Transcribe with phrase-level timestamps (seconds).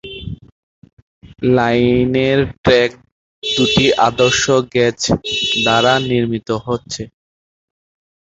[1.51, 2.91] লাইনের ট্র্যাক
[3.43, 4.43] দুটি আদর্শ
[4.73, 4.99] গেজ
[5.63, 7.03] দ্বারা নির্মিত হচ্ছে।